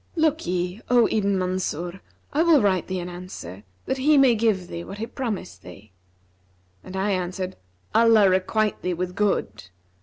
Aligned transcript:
'Look'ye, 0.15 0.81
O 0.89 1.07
Ibn 1.11 1.37
Mansur, 1.37 2.01
I 2.33 2.41
will 2.41 2.59
write 2.59 2.87
thee 2.87 2.99
an 2.99 3.07
answer, 3.07 3.63
that 3.85 3.99
he 3.99 4.17
may 4.17 4.33
give 4.33 4.67
thee 4.67 4.83
what 4.83 4.97
he 4.97 5.05
promised 5.05 5.61
thee.' 5.61 5.91
And 6.83 6.95
I 6.97 7.11
answered, 7.11 7.55
'Allah 7.93 8.27
requite 8.27 8.81
thee 8.81 8.95
with 8.95 9.13
good!' 9.13 9.69